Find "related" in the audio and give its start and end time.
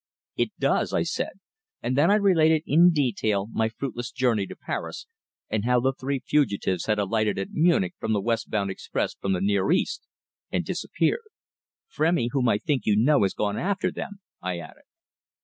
2.15-2.63